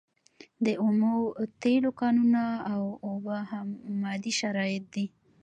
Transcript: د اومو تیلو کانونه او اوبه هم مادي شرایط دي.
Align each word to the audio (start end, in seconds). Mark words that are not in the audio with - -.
د 0.65 0.67
اومو 0.83 1.15
تیلو 1.61 1.91
کانونه 2.01 2.43
او 2.73 2.83
اوبه 3.07 3.37
هم 3.51 3.67
مادي 4.01 4.33
شرایط 4.39 4.83
دي. 4.93 5.05